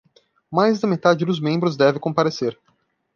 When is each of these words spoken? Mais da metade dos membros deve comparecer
Mais 0.51 0.79
da 0.79 0.87
metade 0.87 1.23
dos 1.23 1.39
membros 1.39 1.77
deve 1.77 1.99
comparecer 1.99 2.57